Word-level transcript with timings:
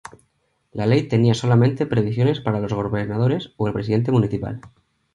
La 0.71 0.87
ley 0.87 1.07
tenía 1.07 1.35
solamente 1.35 1.85
previsiones 1.85 2.39
para 2.41 2.59
los 2.59 2.73
gobernadores 2.73 3.53
o 3.57 3.67
el 3.67 3.73
presidente 3.73 4.11
municipal. 4.11 4.59